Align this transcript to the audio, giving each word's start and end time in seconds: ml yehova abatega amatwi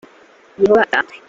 ml 0.03 0.61
yehova 0.61 0.75
abatega 0.81 0.95
amatwi 0.99 1.15